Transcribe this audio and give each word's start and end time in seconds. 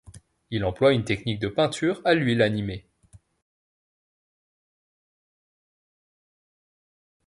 Il 0.49 0.65
emploie 0.65 0.93
une 0.93 1.03
technique 1.03 1.37
de 1.39 1.47
peinture 1.47 2.01
à 2.05 2.15
l'huile 2.15 2.41
animée. 2.41 2.87